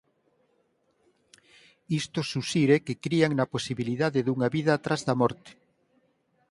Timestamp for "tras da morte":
4.85-5.51